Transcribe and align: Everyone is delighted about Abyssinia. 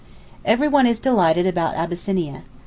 Everyone 0.45 0.87
is 0.87 0.99
delighted 0.99 1.45
about 1.45 1.75
Abyssinia. 1.75 2.41